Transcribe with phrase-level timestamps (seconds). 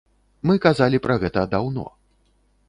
[0.51, 1.85] Мы казалі пра гэта даўно.